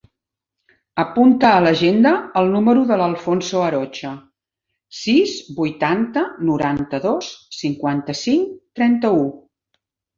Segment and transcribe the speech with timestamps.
[1.01, 4.15] Apunta a l'agenda el número de l'Alfonso Arocha:
[5.03, 9.27] sis, vuitanta, noranta-dos, cinquanta-cinc, trenta-u.